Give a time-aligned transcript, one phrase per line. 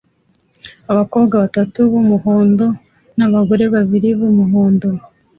[0.91, 2.67] Abakobwa batatu b'umuhondo
[3.17, 4.87] n'abagore babiri b'umuhondo